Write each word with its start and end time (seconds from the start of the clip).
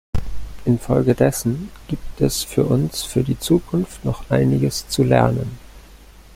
Infolgedessen 0.65 1.69
gibt 1.87 2.21
es 2.21 2.41
für 2.43 2.63
uns 2.65 3.03
für 3.03 3.21
die 3.23 3.37
Zukunft 3.37 4.03
noch 4.03 4.31
einiges 4.31 4.87
zu 4.89 5.03
lernen. 5.03 5.59